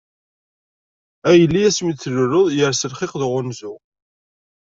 A 1.29 1.31
yelli 1.39 1.61
asmi 1.69 1.89
i 1.91 1.93
tluleḍ, 1.95 2.45
yers 2.57 2.81
lxiq 2.91 3.13
d 3.19 3.21
uɣanzu. 3.27 3.73